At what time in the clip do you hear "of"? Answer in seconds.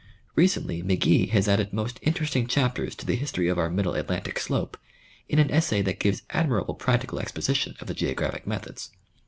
3.49-3.59, 7.79-7.85